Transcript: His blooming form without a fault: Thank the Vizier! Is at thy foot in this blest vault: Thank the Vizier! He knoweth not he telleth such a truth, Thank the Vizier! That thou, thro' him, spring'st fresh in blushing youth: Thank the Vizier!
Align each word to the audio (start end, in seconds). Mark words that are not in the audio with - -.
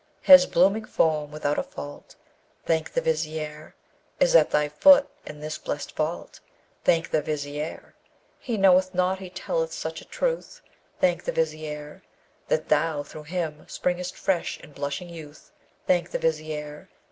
His 0.21 0.47
blooming 0.47 0.85
form 0.85 1.29
without 1.31 1.59
a 1.59 1.61
fault: 1.63 2.15
Thank 2.65 2.91
the 2.91 3.01
Vizier! 3.01 3.75
Is 4.19 4.35
at 4.35 4.49
thy 4.49 4.67
foot 4.67 5.07
in 5.27 5.41
this 5.41 5.59
blest 5.59 5.95
vault: 5.95 6.39
Thank 6.83 7.11
the 7.11 7.21
Vizier! 7.21 7.93
He 8.39 8.57
knoweth 8.57 8.95
not 8.95 9.19
he 9.19 9.29
telleth 9.29 9.71
such 9.71 10.01
a 10.01 10.05
truth, 10.05 10.63
Thank 10.99 11.23
the 11.25 11.31
Vizier! 11.31 12.01
That 12.47 12.69
thou, 12.69 13.03
thro' 13.03 13.21
him, 13.21 13.63
spring'st 13.69 14.15
fresh 14.15 14.59
in 14.61 14.71
blushing 14.71 15.07
youth: 15.09 15.51
Thank 15.85 16.09
the 16.09 16.17
Vizier! 16.17 16.89